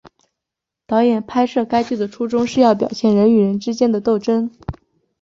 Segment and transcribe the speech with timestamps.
[0.87, 4.49] 导演拍摄该剧的初衷是要表现人与人之间的斗争。